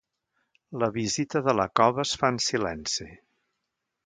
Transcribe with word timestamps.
La 0.83 0.89
visita 0.95 1.41
de 1.49 1.55
la 1.59 1.67
cova 1.81 2.07
es 2.07 2.15
fa 2.23 2.33
en 2.37 2.41
silenci. 2.47 3.09